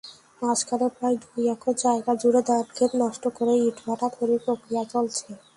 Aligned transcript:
মাঝখানে 0.41 0.87
প্রায় 0.95 1.17
দুই 1.23 1.43
একর 1.55 1.73
জায়গাজুড়ে 1.83 2.41
ধানখেত 2.49 2.91
নষ্ট 3.01 3.23
করে 3.37 3.53
ইটভাটা 3.61 4.07
তৈরির 4.15 4.41
প্রক্রিয়া 4.45 4.83
চলছে। 4.93 5.27